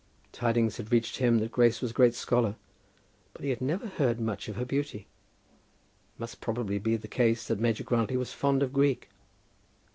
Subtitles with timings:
[0.31, 2.55] Tidings had reached him that Grace was a great scholar,
[3.33, 5.05] but he had never heard much of her beauty.
[5.05, 9.09] It must probably be the case that Major Grantly was fond of Greek.